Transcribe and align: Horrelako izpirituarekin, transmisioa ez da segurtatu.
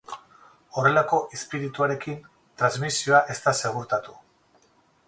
Horrelako 0.81 1.19
izpirituarekin, 1.37 2.17
transmisioa 2.63 3.21
ez 3.35 3.39
da 3.47 3.55
segurtatu. 3.65 4.19